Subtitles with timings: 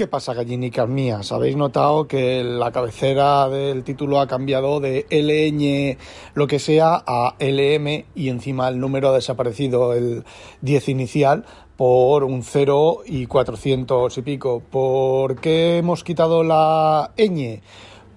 [0.00, 1.30] ¿Qué pasa, gallinicas mías?
[1.30, 5.98] ¿Habéis notado que la cabecera del título ha cambiado de LN
[6.32, 10.24] lo que sea a LM y encima el número ha desaparecido el
[10.62, 11.44] 10 inicial
[11.76, 14.62] por un 0 y 400 y pico?
[14.70, 17.60] ¿Por qué hemos quitado la ñ?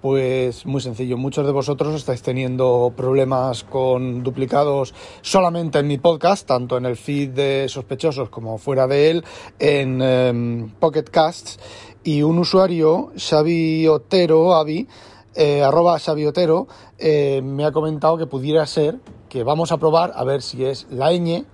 [0.04, 6.46] Pues muy sencillo, muchos de vosotros estáis teniendo problemas con duplicados solamente en mi podcast,
[6.46, 9.24] tanto en el feed de sospechosos como fuera de él,
[9.58, 11.58] en em, Pocket Casts,
[12.02, 14.86] y un usuario, Xavi Otero, Avi,
[15.34, 16.68] eh, arroba Xavi Otero,
[16.98, 18.98] eh, me ha comentado que pudiera ser
[19.30, 21.46] que vamos a probar a ver si es la ñ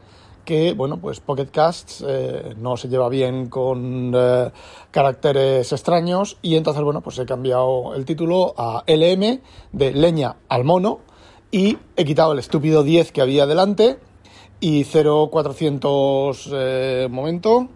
[0.50, 4.50] que, bueno, pues Pocket Casts eh, no se lleva bien con eh,
[4.90, 10.64] caracteres extraños y entonces, bueno, pues he cambiado el título a LM de leña al
[10.64, 11.02] mono
[11.52, 14.00] y he quitado el estúpido 10 que había delante
[14.58, 17.68] y 0400 eh, momento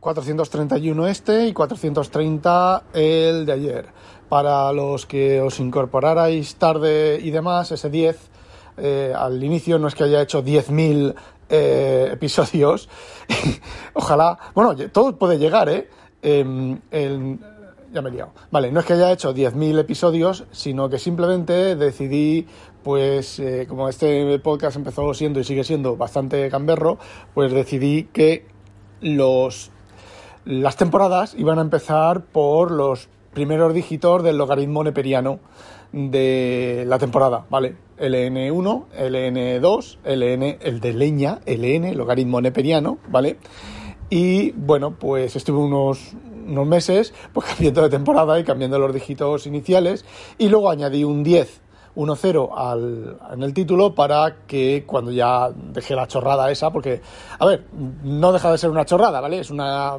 [0.00, 3.86] 431 este y 430 el de ayer.
[4.30, 8.30] Para los que os incorporarais tarde y demás, ese 10
[8.80, 11.14] eh, al inicio no es que haya hecho 10.000
[11.48, 12.88] eh, episodios.
[13.94, 14.38] Ojalá.
[14.54, 15.88] Bueno, todo puede llegar, ¿eh?
[16.22, 16.78] Em,
[17.92, 18.32] ya me he liado.
[18.50, 22.46] Vale, no es que haya hecho 10.000 episodios, sino que simplemente decidí,
[22.82, 26.98] pues, eh, como este podcast empezó siendo y sigue siendo bastante camberro,
[27.34, 28.46] pues decidí que
[29.00, 29.72] los
[30.44, 35.40] las temporadas iban a empezar por los primeros dígitos del logaritmo neperiano
[35.92, 37.76] de la temporada, ¿vale?
[37.98, 43.38] LN1, LN2, LN, el de leña, LN, logaritmo neperiano, ¿vale?
[44.08, 46.14] Y bueno, pues estuve unos,
[46.46, 50.04] unos meses pues cambiando de temporada y cambiando los dígitos iniciales
[50.38, 51.62] y luego añadí un 10
[51.96, 57.00] 1-0 en el título para que cuando ya dejé la chorrada esa, porque,
[57.38, 57.66] a ver,
[58.04, 59.40] no deja de ser una chorrada, ¿vale?
[59.40, 59.98] Es una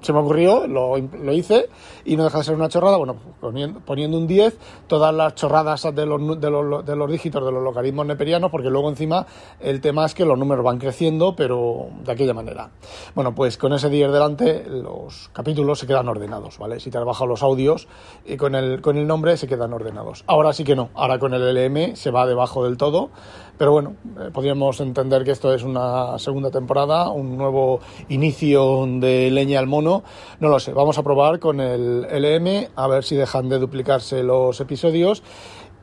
[0.00, 1.68] se me ocurrió, lo, lo, hice
[2.06, 2.96] y no deja de ser una chorrada.
[2.96, 4.56] Bueno, poniendo, poniendo un 10,
[4.86, 8.70] todas las chorradas de los, de, los, de los dígitos de los logaritmos neperianos, porque
[8.70, 9.26] luego encima
[9.60, 12.70] el tema es que los números van creciendo, pero de aquella manera.
[13.14, 16.80] Bueno, pues con ese 10 delante, los capítulos se quedan ordenados, ¿vale?
[16.80, 17.88] Si te has bajado los audios
[18.24, 20.24] y con el, con el nombre se quedan ordenados.
[20.26, 23.10] Ahora sí que no, ahora con el LM se va debajo del todo,
[23.58, 29.30] pero bueno, eh, podríamos entender que esto es una segunda temporada, un nuevo inicio de
[29.30, 30.04] leña al mono
[30.40, 34.22] no lo sé, vamos a probar con el LM a ver si dejan de duplicarse
[34.22, 35.22] los episodios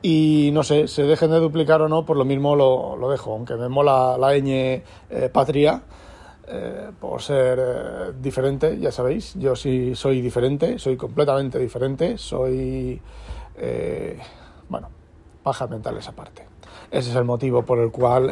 [0.05, 3.55] y no sé, se dejen de duplicar o no, por lo mismo lo, dejo, aunque
[3.55, 5.81] me mola la ñ eh, patria.
[6.45, 13.01] Eh, por ser eh, diferente, ya sabéis, yo sí soy diferente, soy completamente diferente, soy,
[14.67, 14.89] bueno,
[15.41, 16.45] paja mental esa parte.
[16.91, 18.29] Ese es el motivo por el cual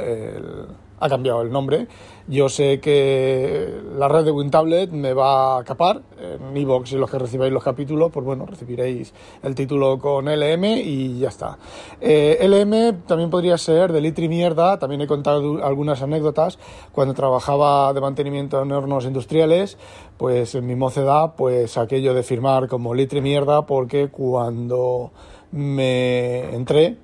[1.01, 1.87] ha cambiado el nombre.
[2.27, 6.01] Yo sé que la red de WinTablet me va a capar.
[6.21, 9.11] En iVoox y los que recibáis los capítulos, pues bueno, recibiréis
[9.41, 11.57] el título con LM y ya está.
[11.99, 14.77] Eh, LM también podría ser de litri mierda.
[14.77, 16.59] También he contado algunas anécdotas.
[16.91, 19.77] Cuando trabajaba de mantenimiento en hornos industriales,
[20.17, 25.11] pues en mi mocedad, pues aquello de firmar como litri mierda, porque cuando
[25.51, 26.97] me entré,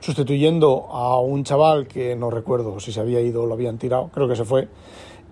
[0.00, 4.10] sustituyendo a un chaval que no recuerdo si se había ido o lo habían tirado,
[4.12, 4.68] creo que se fue,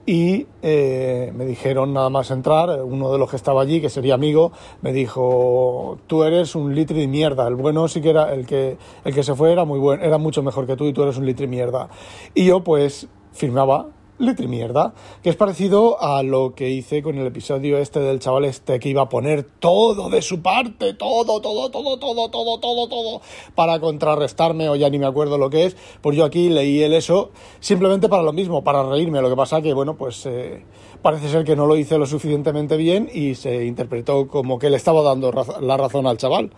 [0.05, 4.15] y eh, me dijeron nada más entrar, uno de los que estaba allí, que sería
[4.15, 4.50] amigo,
[4.81, 8.78] me dijo, tú eres un litri de mierda, el bueno sí que era, el que,
[9.05, 11.19] el que se fue era muy bueno, era mucho mejor que tú y tú eres
[11.19, 11.89] un litri mierda.
[12.34, 13.91] Y yo pues firmaba
[14.22, 18.44] letra mierda, que es parecido a lo que hice con el episodio este del chaval
[18.44, 22.88] este que iba a poner todo de su parte, todo, todo, todo, todo, todo, todo,
[22.88, 23.20] todo,
[23.55, 26.94] para contrarrestarme, o ya ni me acuerdo lo que es, pues yo aquí leí el
[26.94, 27.31] eso
[27.61, 30.62] simplemente para lo mismo, para reírme, lo que pasa que, bueno, pues eh,
[31.02, 34.76] parece ser que no lo hice lo suficientemente bien y se interpretó como que le
[34.76, 36.50] estaba dando la razón al chaval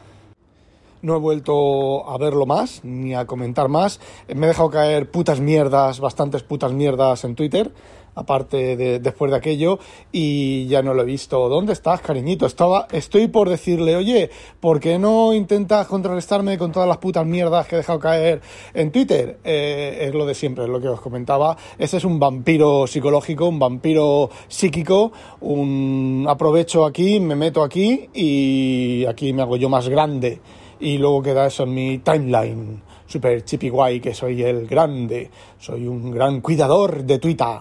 [1.04, 4.00] no he vuelto a verlo más, ni a comentar más.
[4.34, 7.70] Me he dejado caer putas mierdas, bastantes putas mierdas en Twitter.
[8.14, 9.78] aparte de después de aquello,
[10.12, 11.48] y ya no lo he visto.
[11.48, 12.46] ¿Dónde estás, cariñito?
[12.46, 14.30] Estaba, estoy por decirle, oye,
[14.60, 18.40] ¿por qué no intentas contrarrestarme con todas las putas mierdas que he dejado caer
[18.72, 19.38] en Twitter?
[19.44, 21.56] Eh, es lo de siempre, es lo que os comentaba.
[21.78, 29.04] Ese es un vampiro psicológico, un vampiro psíquico, un aprovecho aquí, me meto aquí y
[29.06, 30.40] aquí me hago yo más grande.
[30.84, 35.86] Y luego queda eso en mi timeline super chippy guay, que soy el grande, soy
[35.86, 37.58] un gran cuidador de Twitter.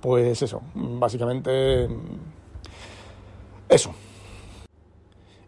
[0.00, 1.88] Pues eso, básicamente
[3.68, 3.94] eso.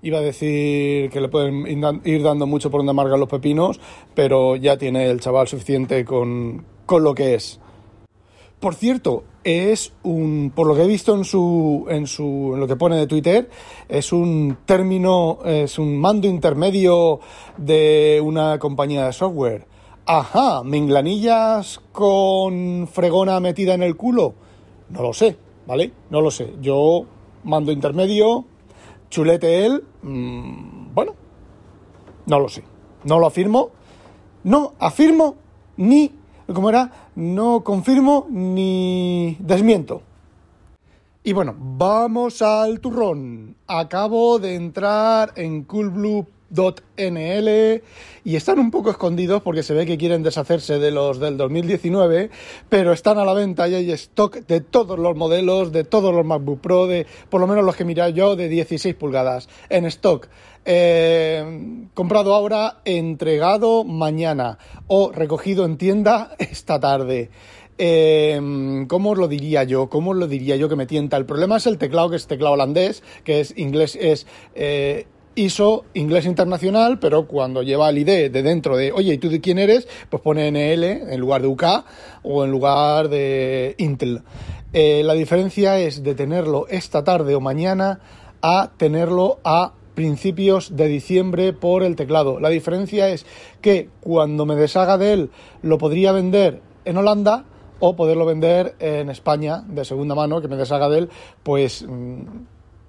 [0.02, 1.66] Iba a decir que le pueden
[2.04, 3.80] ir dando mucho por donde amargan los pepinos,
[4.14, 7.58] pero ya tiene el chaval suficiente con, con lo que es.
[8.60, 12.66] Por cierto, es un, por lo que he visto en su, en su, en lo
[12.66, 13.50] que pone de Twitter,
[13.88, 17.20] es un término, es un mando intermedio
[17.58, 19.66] de una compañía de software.
[20.06, 24.34] Ajá, minglanillas con fregona metida en el culo.
[24.88, 25.36] No lo sé,
[25.66, 25.92] ¿vale?
[26.10, 26.54] No lo sé.
[26.62, 27.04] Yo
[27.44, 28.46] mando intermedio,
[29.10, 31.14] chulete él, mmm, bueno,
[32.26, 32.64] no lo sé.
[33.04, 33.70] No lo afirmo,
[34.44, 35.36] no afirmo
[35.76, 36.12] ni
[36.54, 40.02] como era, no confirmo ni desmiento.
[41.24, 43.56] Y bueno, vamos al turrón.
[43.66, 45.64] Acabo de entrar en
[46.56, 47.82] coolblue.nl
[48.24, 52.30] y están un poco escondidos porque se ve que quieren deshacerse de los del 2019,
[52.68, 56.24] pero están a la venta y hay stock de todos los modelos, de todos los
[56.24, 60.28] MacBook Pro, de por lo menos los que miré yo de 16 pulgadas en stock.
[60.64, 64.58] Eh, comprado ahora, entregado mañana
[64.88, 67.30] o recogido en tienda esta tarde.
[67.78, 69.88] Eh, ¿Cómo os lo diría yo?
[69.88, 71.16] ¿Cómo os lo diría yo que me tienta?
[71.16, 75.06] El problema es el teclado, que es teclado holandés, que es inglés, es eh,
[75.36, 79.40] ISO, inglés internacional, pero cuando lleva el ID de dentro de, oye, ¿y tú de
[79.40, 79.86] quién eres?
[80.10, 81.64] Pues pone NL en lugar de UK
[82.22, 84.22] o en lugar de Intel.
[84.72, 88.00] la diferencia es de tenerlo esta tarde o mañana
[88.42, 92.38] a tenerlo a principios de diciembre por el teclado.
[92.38, 93.26] La diferencia es
[93.60, 95.30] que cuando me deshaga de él
[95.62, 97.44] lo podría vender en Holanda
[97.80, 101.10] o poderlo vender en España de segunda mano, que me deshaga de él,
[101.42, 102.20] pues mm,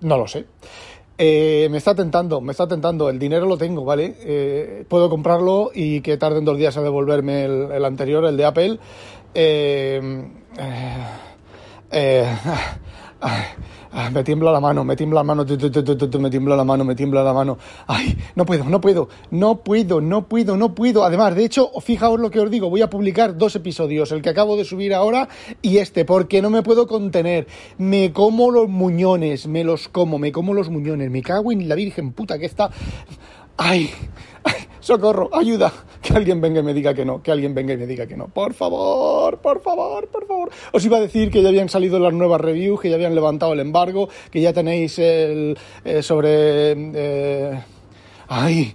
[0.02, 0.46] no lo sé.
[1.20, 4.16] Eh, me está tentando, me está tentando, el dinero lo tengo, ¿vale?
[4.22, 8.80] Eh, puedo comprarlo y que tarden dos días a devolverme el, anterior, el de Apple.
[9.34, 10.30] Eh,
[14.00, 17.24] Ah, me tiembla la mano, me tiembla la mano, me tiembla la mano, me tiembla
[17.24, 17.58] la mano.
[17.88, 21.04] Ay, no puedo, no puedo, no puedo, no puedo, no puedo.
[21.04, 24.30] Además, de hecho, fijaos lo que os digo, voy a publicar dos episodios, el que
[24.30, 25.30] acabo de subir ahora
[25.64, 27.48] y este, porque no me puedo contener.
[27.80, 31.76] Me como los muñones, me los como, me como los muñones, me cago en la
[31.76, 32.70] Virgen puta que está...
[33.60, 33.90] Ay,
[34.88, 37.86] socorro, ayuda, que alguien venga y me diga que no, que alguien venga y me
[37.86, 38.28] diga que no.
[38.30, 40.50] Por favor, por favor, por favor.
[40.72, 43.52] Os iba a decir que ya habían salido las nuevas reviews, que ya habían levantado
[43.52, 46.72] el embargo, que ya tenéis el eh, sobre...
[46.72, 47.64] Eh,
[48.30, 48.74] ay,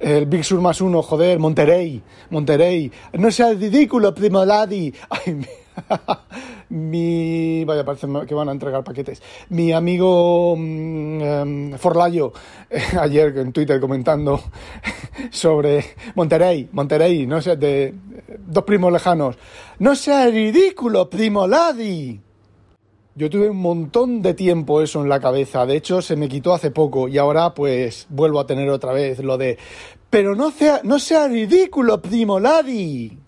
[0.00, 2.90] el Big Sur más uno, joder, Monterrey, Monterrey.
[3.12, 4.92] No sea ridículo, primo Ladi.
[5.10, 5.46] Ay,
[6.70, 7.64] mi.
[7.64, 9.22] Vaya, parece que van a entregar paquetes.
[9.50, 12.32] Mi amigo em, Forlayo,
[13.00, 14.40] ayer en Twitter comentando
[15.30, 15.84] sobre
[16.14, 17.94] Monterrey, Monterrey, no sé, de
[18.46, 19.36] dos primos lejanos.
[19.78, 22.20] No sea ridículo, primo Ladi.
[23.14, 26.54] Yo tuve un montón de tiempo eso en la cabeza, de hecho se me quitó
[26.54, 29.58] hace poco y ahora pues vuelvo a tener otra vez lo de
[30.08, 33.18] pero no sea, no sea ridículo, primo Ladi.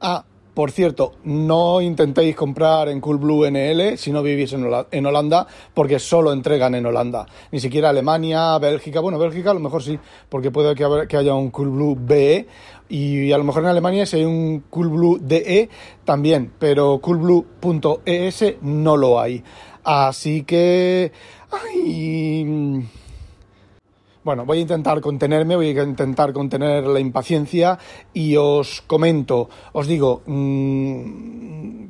[0.00, 0.22] Ah,
[0.54, 6.32] por cierto, no intentéis comprar en Coolblue NL si no vivís en Holanda, porque solo
[6.32, 7.26] entregan en Holanda.
[7.50, 9.00] Ni siquiera Alemania, Bélgica.
[9.00, 12.46] Bueno, Bélgica a lo mejor sí, porque puede que haya un Coolblue BE.
[12.88, 15.68] Y a lo mejor en Alemania si hay un Coolblue DE
[16.04, 19.42] también, pero coolblue.es no lo hay.
[19.82, 21.10] Así que...
[21.50, 22.86] Ay,
[24.24, 27.78] bueno, voy a intentar contenerme, voy a intentar contener la impaciencia
[28.12, 31.84] y os comento, os digo, mmm,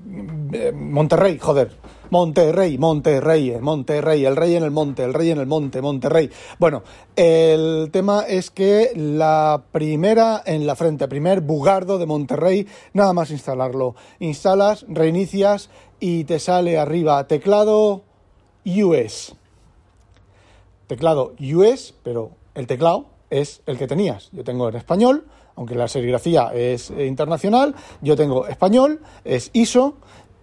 [0.74, 1.70] Monterrey, joder,
[2.10, 6.30] Monterrey, Monterrey, eh, Monterrey, el rey en el monte, el rey en el monte, Monterrey.
[6.58, 6.82] Bueno,
[7.16, 13.30] el tema es que la primera en la frente, primer bugardo de Monterrey, nada más
[13.30, 13.94] instalarlo.
[14.20, 18.02] Instalas, reinicias y te sale arriba teclado
[18.64, 19.34] US
[20.86, 24.30] teclado US, pero el teclado es el que tenías.
[24.32, 25.26] Yo tengo en español,
[25.56, 29.94] aunque la serigrafía es internacional, yo tengo español, es ISO,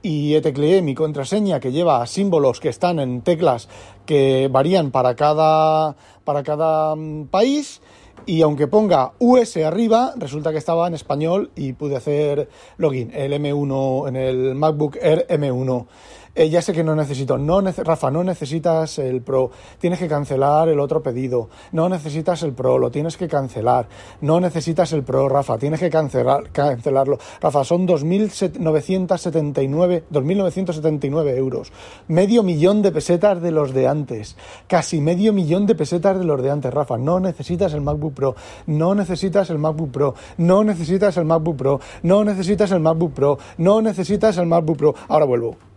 [0.03, 3.69] y tecleé mi contraseña que lleva símbolos que están en teclas
[4.05, 7.81] que varían para cada, para cada mm, país
[8.25, 13.33] y aunque ponga US arriba, resulta que estaba en español y pude hacer login, el
[13.33, 15.87] M1 en el MacBook Air M1.
[16.33, 17.37] Eh, ya sé que no necesito.
[17.37, 19.51] No Rafa, no necesitas el Pro.
[19.79, 21.49] Tienes que cancelar el otro pedido.
[21.73, 23.89] No necesitas el Pro, lo tienes que cancelar.
[24.21, 27.19] No necesitas el Pro, Rafa, tienes que cancelar, cancelarlo.
[27.41, 31.73] Rafa, son 2.979, 2.979 euros.
[32.07, 34.37] Medio millón de pesetas de los de antes.
[34.67, 36.97] Casi medio millón de pesetas de los de antes, Rafa.
[36.97, 38.35] No necesitas el MacBook Pro.
[38.67, 40.15] No necesitas el MacBook Pro.
[40.37, 41.81] No necesitas el MacBook Pro.
[42.03, 43.37] No necesitas el MacBook Pro.
[43.57, 44.95] No necesitas el MacBook Pro.
[45.09, 45.70] Ahora vuelvo.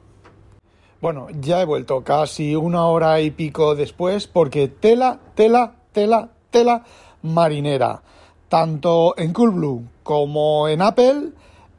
[1.04, 6.82] Bueno, ya he vuelto casi una hora y pico después porque tela, tela, tela, tela
[7.20, 8.00] marinera.
[8.48, 11.32] Tanto en Coolblue como en Apple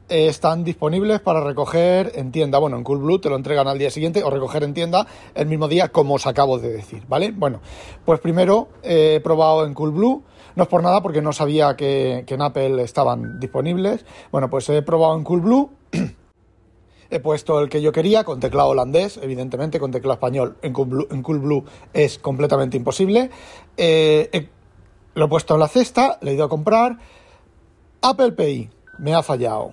[0.08, 2.60] están disponibles para recoger en tienda.
[2.60, 5.66] Bueno, en Coolblue te lo entregan al día siguiente o recoger en tienda el mismo
[5.66, 7.32] día, como os acabo de decir, ¿vale?
[7.32, 7.58] Bueno,
[8.04, 10.22] pues primero he probado en Coolblue.
[10.54, 14.06] No es por nada porque no sabía que, que en Apple estaban disponibles.
[14.30, 15.68] Bueno, pues he probado en Coolblue.
[17.10, 21.64] He puesto el que yo quería con teclado holandés, evidentemente con teclado español en Coolblue,
[21.92, 23.30] es completamente imposible.
[23.76, 24.48] Eh,
[25.14, 26.98] lo he puesto en la cesta, le he ido a comprar.
[28.02, 29.72] Apple Pay me ha fallado.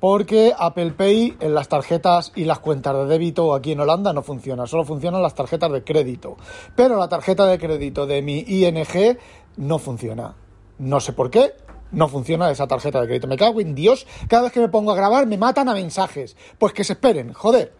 [0.00, 4.22] Porque Apple Pay en las tarjetas y las cuentas de débito aquí en Holanda no
[4.22, 6.36] funciona, solo funcionan las tarjetas de crédito.
[6.76, 9.18] Pero la tarjeta de crédito de mi ING
[9.56, 10.34] no funciona.
[10.78, 11.52] No sé por qué,
[11.92, 13.26] no funciona esa tarjeta de crédito.
[13.26, 14.06] Me cago en Dios.
[14.28, 16.36] Cada vez que me pongo a grabar me matan a mensajes.
[16.58, 17.72] Pues que se esperen, joder.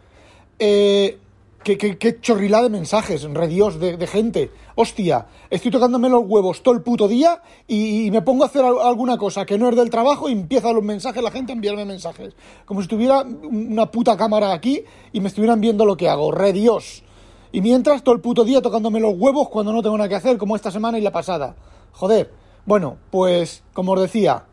[0.59, 1.19] Eh,
[1.63, 4.51] qué, chorrilada de mensajes, re Dios, de, gente.
[4.75, 9.19] Hostia, estoy tocándome los huevos todo el puto día y, me pongo a hacer alguna
[9.19, 12.35] cosa que no es del trabajo y empieza los mensajes, la gente a enviarme mensajes.
[12.65, 16.33] Como si tuviera una puta cámara aquí y me estuvieran viendo lo que hago.
[16.33, 17.03] Re Dios.
[17.51, 20.39] Y mientras todo el puto día tocándome los huevos cuando no tengo nada que hacer,
[20.39, 21.57] como esta semana y la pasada.
[21.93, 22.48] Joder.
[22.69, 24.45] Bueno, pues como os decía,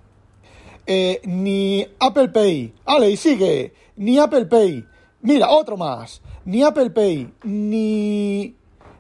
[0.87, 4.85] eh, ni Apple Pay, ale, y sigue, ni Apple Pay,
[5.19, 8.55] mira, otro más, ni Apple Pay, ni,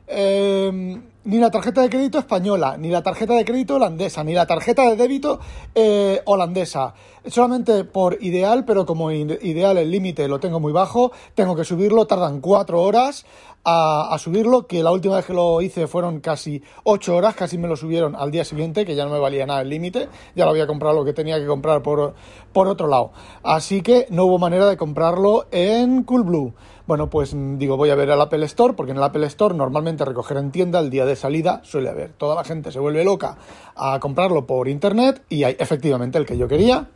[0.07, 4.45] em, ni la tarjeta de crédito española, ni la tarjeta de crédito holandesa, ni la
[4.45, 5.39] tarjeta de débito
[5.73, 6.93] eh, holandesa.
[7.25, 12.05] Solamente por ideal, pero como ideal el límite lo tengo muy bajo, tengo que subirlo,
[12.05, 13.25] tardan cuatro horas
[13.65, 17.67] a, subirlo, que la última vez que lo hice fueron casi 8 horas, casi me
[17.67, 20.51] lo subieron al día siguiente, que ya no me valía nada el límite, ya lo
[20.51, 22.13] había comprado lo que tenía que comprar por,
[22.53, 23.11] por otro lado.
[23.41, 26.53] Así que no hubo manera de comprarlo en Coolblue.
[26.87, 29.55] Bueno, pues mm, digo, voy a ver al Apple Store, porque en el Apple Store
[29.55, 32.13] normalmente recoger en tienda el día de salida suele haber.
[32.13, 33.37] Toda la gente se vuelve loca
[33.75, 36.89] a comprarlo por internet y hay efectivamente el que yo quería,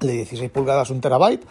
[0.00, 1.46] de 16 pulgadas, un terabyte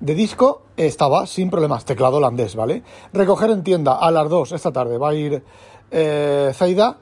[0.00, 2.82] de disco, estaba sin problemas, teclado holandés, ¿vale?
[3.12, 5.42] Recoger en tienda a las 2 esta tarde, va a ir
[5.90, 6.96] eh, Zaida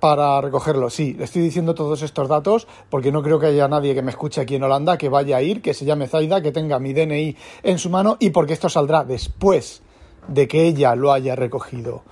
[0.00, 0.90] para recogerlo.
[0.90, 4.10] Sí, le estoy diciendo todos estos datos porque no creo que haya nadie que me
[4.10, 6.92] escuche aquí en Holanda que vaya a ir, que se llame Zaida, que tenga mi
[6.92, 9.82] DNI en su mano y porque esto saldrá después
[10.26, 12.02] de que ella lo haya recogido.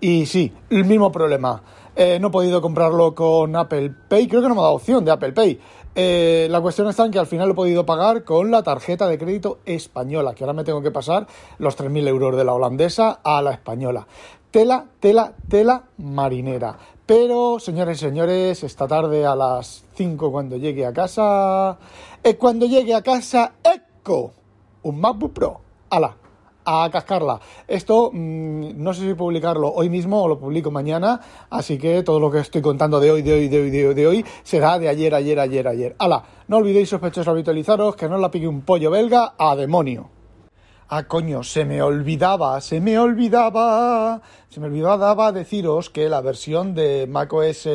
[0.00, 1.62] Y sí, el mismo problema.
[1.94, 5.04] Eh, no he podido comprarlo con Apple Pay, creo que no me ha dado opción
[5.04, 5.58] de Apple Pay.
[5.94, 9.08] Eh, la cuestión está en que al final lo he podido pagar con la tarjeta
[9.08, 11.26] de crédito española, que ahora me tengo que pasar
[11.58, 14.06] los 3.000 euros de la holandesa a la española.
[14.50, 16.76] Tela, tela, tela marinera.
[17.06, 21.78] Pero, señores y señores, esta tarde a las 5 cuando llegue a casa,
[22.20, 24.32] es cuando llegue a casa, ¡eco!
[24.82, 25.60] Un MacBook Pro.
[25.88, 26.16] ¡Hala!
[26.66, 27.40] a cascarla.
[27.68, 32.18] Esto mm, no sé si publicarlo hoy mismo o lo publico mañana, así que todo
[32.18, 34.76] lo que estoy contando de hoy, de hoy, de hoy, de hoy, de hoy será
[34.78, 35.96] de ayer, ayer, ayer, ayer.
[35.98, 36.24] ¡Hala!
[36.48, 40.15] No olvidéis sospechosos habitualizaros que no la pique un pollo belga a demonio.
[40.88, 46.76] Ah, coño, se me olvidaba, se me olvidaba, se me olvidaba deciros que la versión
[46.76, 47.68] de macOS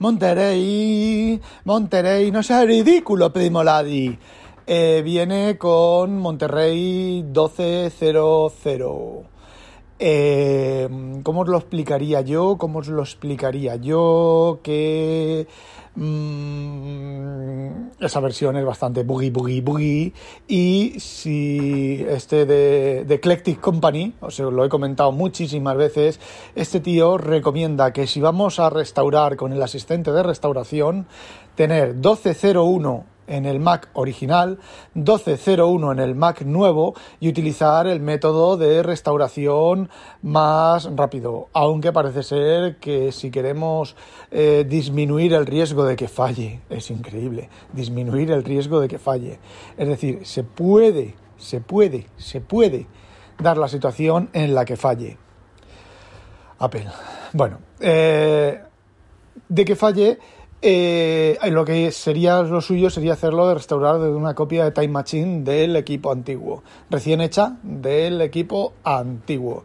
[0.00, 4.18] Monterey, Monterey, no sea ridículo, Primoladi
[4.66, 9.35] eh, viene con Monterrey 1200.
[9.98, 10.88] Eh,
[11.22, 12.56] ¿Cómo os lo explicaría yo?
[12.58, 14.60] ¿Cómo os lo explicaría yo?
[14.62, 15.46] Que
[15.94, 20.12] mm, esa versión es bastante boogie, boogie, boogie.
[20.46, 26.20] Y si este de, de Eclectic Company, os lo he comentado muchísimas veces,
[26.54, 31.06] este tío recomienda que si vamos a restaurar con el asistente de restauración,
[31.54, 34.58] tener 1201 en el Mac original,
[34.94, 39.90] 12.01 en el Mac nuevo y utilizar el método de restauración
[40.22, 43.96] más rápido, aunque parece ser que si queremos
[44.30, 49.38] eh, disminuir el riesgo de que falle, es increíble, disminuir el riesgo de que falle.
[49.76, 52.86] Es decir, se puede, se puede, se puede
[53.38, 55.18] dar la situación en la que falle.
[56.58, 56.86] Apple.
[57.32, 58.62] Bueno, eh,
[59.48, 60.18] de que falle
[60.62, 64.88] Eh, lo que sería lo suyo sería hacerlo de restaurar desde una copia de Time
[64.88, 69.64] Machine del equipo antiguo, recién hecha del equipo antiguo.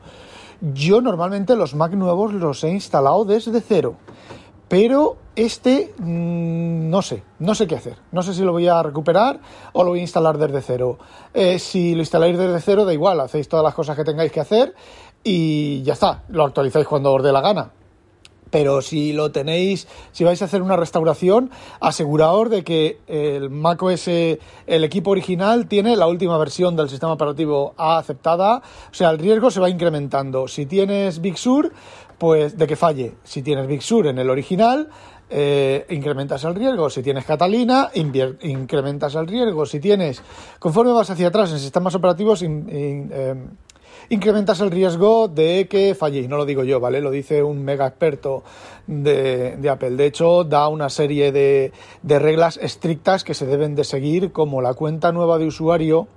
[0.60, 3.96] Yo normalmente los Mac nuevos los he instalado desde cero,
[4.68, 7.98] pero este mm, no sé, no sé qué hacer.
[8.12, 9.40] No sé si lo voy a recuperar
[9.72, 11.00] o lo voy a instalar desde cero.
[11.34, 14.42] Eh, si lo instaláis desde cero, da igual, hacéis todas las cosas que tengáis que
[14.42, 14.76] hacer
[15.24, 17.72] y ya está, lo actualizáis cuando os dé la gana
[18.52, 24.08] pero si lo tenéis, si vais a hacer una restauración, aseguraos de que el macOS,
[24.08, 29.50] el equipo original, tiene la última versión del sistema operativo aceptada, o sea, el riesgo
[29.50, 30.48] se va incrementando.
[30.48, 31.72] Si tienes Big Sur,
[32.18, 33.16] pues de que falle.
[33.24, 34.90] Si tienes Big Sur en el original,
[35.34, 36.90] eh, incrementas el riesgo.
[36.90, 39.66] Si tienes Catalina, incrementas el riesgo.
[39.66, 40.22] Si tienes,
[40.60, 43.48] conforme vas hacia atrás en sistemas operativos, em,
[44.10, 46.20] incrementas el riesgo de que falle.
[46.20, 47.02] Y no lo digo yo, ¿vale?
[47.02, 48.44] Lo dice un mega experto
[48.88, 49.92] de, Apple.
[49.92, 54.62] De hecho, da una serie de, de reglas estrictas que se deben de seguir, como
[54.62, 56.08] la cuenta nueva de usuario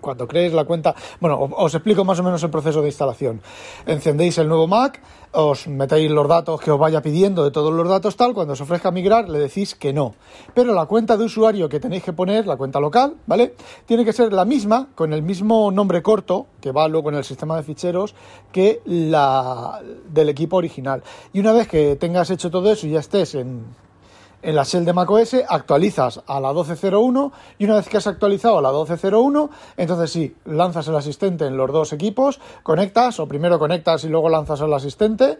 [0.00, 3.40] cuando creéis la cuenta, bueno, os explico más o menos el proceso de instalación.
[3.86, 5.00] Encendéis el nuevo Mac,
[5.32, 8.60] os metéis los datos que os vaya pidiendo de todos los datos tal, cuando os
[8.60, 10.14] ofrezca migrar le decís que no.
[10.54, 13.54] Pero la cuenta de usuario que tenéis que poner, la cuenta local, ¿vale?
[13.84, 17.24] Tiene que ser la misma, con el mismo nombre corto, que va luego en el
[17.24, 18.14] sistema de ficheros,
[18.52, 21.02] que la del equipo original.
[21.32, 23.64] Y una vez que tengas hecho todo eso y ya estés en
[24.46, 28.58] en la shell de macOS actualizas a la 12.01 y una vez que has actualizado
[28.58, 33.58] a la 12.01, entonces sí, lanzas el asistente en los dos equipos, conectas o primero
[33.58, 35.38] conectas y luego lanzas al asistente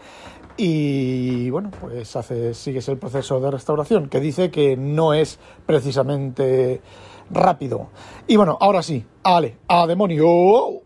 [0.57, 6.83] y bueno, pues haces, sigues el proceso de restauración que dice que no es precisamente
[7.31, 7.91] rápido.
[8.27, 10.86] Y bueno, ahora sí, ale, a demonio.